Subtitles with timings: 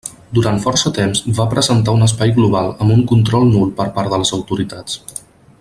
[0.35, 4.23] Durant força temps va representar un espai global amb un control nul per part de
[4.23, 5.03] les autoritats.